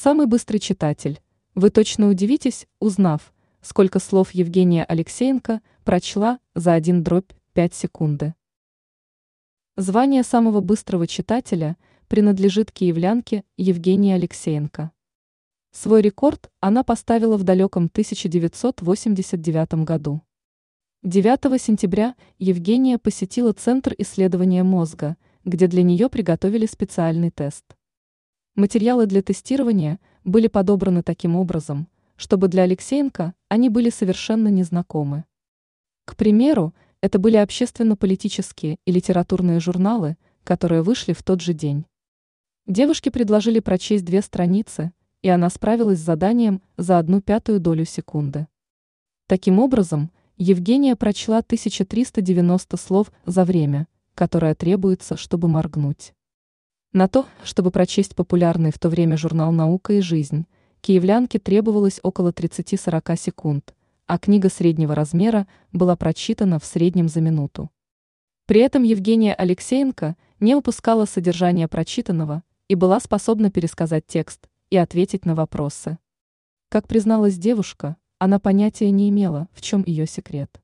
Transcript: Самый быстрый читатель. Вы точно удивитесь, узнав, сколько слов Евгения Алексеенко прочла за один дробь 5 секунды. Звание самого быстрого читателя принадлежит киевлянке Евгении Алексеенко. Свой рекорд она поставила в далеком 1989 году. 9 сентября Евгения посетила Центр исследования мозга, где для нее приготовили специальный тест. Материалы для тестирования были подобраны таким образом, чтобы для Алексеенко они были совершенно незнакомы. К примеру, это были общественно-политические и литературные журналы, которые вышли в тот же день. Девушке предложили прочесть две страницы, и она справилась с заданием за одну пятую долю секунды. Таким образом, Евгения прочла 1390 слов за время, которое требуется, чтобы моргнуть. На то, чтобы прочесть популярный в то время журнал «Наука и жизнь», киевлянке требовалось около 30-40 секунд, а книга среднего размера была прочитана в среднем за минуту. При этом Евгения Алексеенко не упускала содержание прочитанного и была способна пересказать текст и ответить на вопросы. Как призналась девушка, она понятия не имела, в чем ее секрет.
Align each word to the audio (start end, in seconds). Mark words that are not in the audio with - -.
Самый 0.00 0.28
быстрый 0.28 0.58
читатель. 0.58 1.20
Вы 1.56 1.70
точно 1.70 2.08
удивитесь, 2.08 2.68
узнав, 2.78 3.34
сколько 3.62 3.98
слов 3.98 4.30
Евгения 4.30 4.84
Алексеенко 4.84 5.60
прочла 5.82 6.38
за 6.54 6.74
один 6.74 7.02
дробь 7.02 7.32
5 7.54 7.74
секунды. 7.74 8.34
Звание 9.76 10.22
самого 10.22 10.60
быстрого 10.60 11.08
читателя 11.08 11.76
принадлежит 12.06 12.70
киевлянке 12.70 13.42
Евгении 13.56 14.12
Алексеенко. 14.12 14.92
Свой 15.72 16.00
рекорд 16.00 16.48
она 16.60 16.84
поставила 16.84 17.36
в 17.36 17.42
далеком 17.42 17.86
1989 17.86 19.84
году. 19.84 20.22
9 21.02 21.60
сентября 21.60 22.14
Евгения 22.38 22.98
посетила 22.98 23.52
Центр 23.52 23.96
исследования 23.98 24.62
мозга, 24.62 25.16
где 25.44 25.66
для 25.66 25.82
нее 25.82 26.08
приготовили 26.08 26.66
специальный 26.66 27.32
тест. 27.32 27.64
Материалы 28.58 29.06
для 29.06 29.22
тестирования 29.22 30.00
были 30.24 30.48
подобраны 30.48 31.04
таким 31.04 31.36
образом, 31.36 31.86
чтобы 32.16 32.48
для 32.48 32.64
Алексеенко 32.64 33.32
они 33.48 33.68
были 33.68 33.88
совершенно 33.88 34.48
незнакомы. 34.48 35.26
К 36.04 36.16
примеру, 36.16 36.74
это 37.00 37.20
были 37.20 37.36
общественно-политические 37.36 38.78
и 38.84 38.90
литературные 38.90 39.60
журналы, 39.60 40.16
которые 40.42 40.82
вышли 40.82 41.12
в 41.12 41.22
тот 41.22 41.40
же 41.40 41.52
день. 41.52 41.86
Девушке 42.66 43.12
предложили 43.12 43.60
прочесть 43.60 44.04
две 44.04 44.22
страницы, 44.22 44.90
и 45.22 45.28
она 45.28 45.50
справилась 45.50 46.00
с 46.00 46.04
заданием 46.04 46.60
за 46.76 46.98
одну 46.98 47.20
пятую 47.20 47.60
долю 47.60 47.84
секунды. 47.84 48.48
Таким 49.28 49.60
образом, 49.60 50.10
Евгения 50.36 50.96
прочла 50.96 51.38
1390 51.38 52.76
слов 52.76 53.12
за 53.24 53.44
время, 53.44 53.86
которое 54.16 54.56
требуется, 54.56 55.16
чтобы 55.16 55.46
моргнуть. 55.46 56.12
На 56.92 57.06
то, 57.06 57.26
чтобы 57.44 57.70
прочесть 57.70 58.16
популярный 58.16 58.72
в 58.72 58.78
то 58.78 58.88
время 58.88 59.18
журнал 59.18 59.52
«Наука 59.52 59.92
и 59.92 60.00
жизнь», 60.00 60.46
киевлянке 60.80 61.38
требовалось 61.38 62.00
около 62.02 62.32
30-40 62.32 63.18
секунд, 63.18 63.74
а 64.06 64.18
книга 64.18 64.48
среднего 64.48 64.94
размера 64.94 65.46
была 65.70 65.96
прочитана 65.96 66.58
в 66.58 66.64
среднем 66.64 67.08
за 67.08 67.20
минуту. 67.20 67.70
При 68.46 68.62
этом 68.62 68.84
Евгения 68.84 69.34
Алексеенко 69.34 70.16
не 70.40 70.54
упускала 70.54 71.04
содержание 71.04 71.68
прочитанного 71.68 72.42
и 72.68 72.74
была 72.74 73.00
способна 73.00 73.50
пересказать 73.50 74.06
текст 74.06 74.48
и 74.70 74.78
ответить 74.78 75.26
на 75.26 75.34
вопросы. 75.34 75.98
Как 76.70 76.88
призналась 76.88 77.36
девушка, 77.36 77.96
она 78.18 78.38
понятия 78.38 78.90
не 78.90 79.10
имела, 79.10 79.48
в 79.52 79.60
чем 79.60 79.84
ее 79.86 80.06
секрет. 80.06 80.62